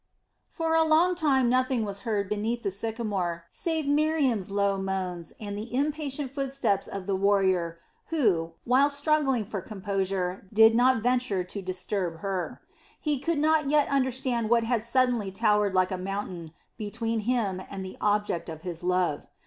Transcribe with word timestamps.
For 0.49 0.73
a 0.73 0.81
long 0.83 1.13
time 1.13 1.47
nothing 1.47 1.85
was 1.85 1.99
heard 1.99 2.27
beneath 2.27 2.63
the 2.63 2.71
sycamore 2.71 3.45
save 3.51 3.87
Miriam's 3.87 4.49
low 4.49 4.79
moans 4.79 5.31
and 5.39 5.55
the 5.55 5.75
impatient 5.75 6.33
footsteps 6.33 6.87
of 6.87 7.05
the 7.05 7.15
warrior 7.15 7.77
who, 8.07 8.53
while 8.65 8.89
struggling 8.89 9.45
for 9.45 9.61
composure, 9.61 10.47
did 10.51 10.73
not 10.73 11.03
venture 11.03 11.43
to 11.43 11.61
disturb 11.61 12.21
her. 12.21 12.59
He 12.99 13.19
could 13.19 13.37
not 13.37 13.69
yet 13.69 13.89
understand 13.89 14.49
what 14.49 14.63
had 14.63 14.83
suddenly 14.83 15.31
towered 15.31 15.75
like 15.75 15.91
a 15.91 15.99
mountain 15.99 16.51
between 16.79 17.19
him 17.19 17.61
and 17.69 17.85
the 17.85 17.97
object 18.01 18.49
of 18.49 18.63
his 18.63 18.83
love. 18.83 19.27